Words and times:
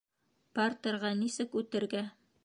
Партерға 0.59 1.11
нисек 1.19 1.53
үтергә? 1.61 2.01